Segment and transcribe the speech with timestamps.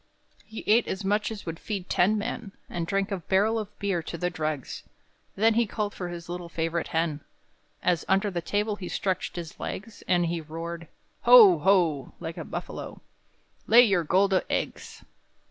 [0.45, 4.01] He ate as much as would feed ten men, And drank a barrel of beer
[4.01, 4.81] to the dregs;
[5.35, 7.19] Then he called for his little favorite hen,
[7.83, 10.87] As under the table he stretched his legs, And he roared
[11.25, 11.59] "Ho!
[11.59, 12.99] ho!" like a buffalo
[13.67, 15.03] "Lay your gold eggs!"